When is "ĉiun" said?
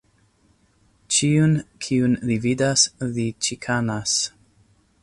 1.17-1.53